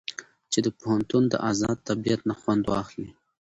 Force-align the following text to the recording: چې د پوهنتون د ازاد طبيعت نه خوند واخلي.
چې 0.51 0.59
د 0.65 0.67
پوهنتون 0.79 1.23
د 1.29 1.33
ازاد 1.49 1.77
طبيعت 1.89 2.21
نه 2.29 2.35
خوند 2.39 2.63
واخلي. 2.71 3.09